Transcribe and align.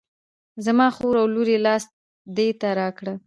زما 0.65 0.87
خور 0.95 1.15
او 1.21 1.27
لور 1.33 1.47
یې 1.53 1.59
لاس 1.65 1.83
دې 2.35 2.47
را 2.79 2.87
کړه. 2.97 3.13